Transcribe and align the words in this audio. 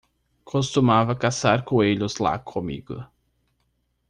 Costumava 0.43 1.13
caçar 1.15 1.63
coelhos 1.63 2.17
lá 2.17 2.39
comigo. 2.39 3.05